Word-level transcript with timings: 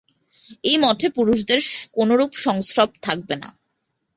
এ 0.63 0.73
মঠে 0.83 1.07
পুরুষদের 1.15 1.61
কোনরূপ 1.95 2.31
সংস্রব 2.45 2.89
থাকবে 3.05 3.35
না। 3.41 3.49